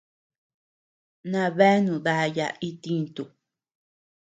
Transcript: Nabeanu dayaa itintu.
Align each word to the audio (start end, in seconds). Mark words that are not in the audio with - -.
Nabeanu 1.31 1.93
dayaa 2.05 2.51
itintu. 2.69 3.23